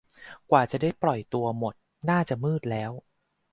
[0.51, 1.73] กว่าจะได้ปล่อยตัวหมด
[2.09, 2.91] น่าจะมืดแล้ว